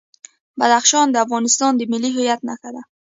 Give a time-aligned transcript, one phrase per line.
[0.59, 2.81] بدخشان د افغانستان د ملي هویت نښه ده.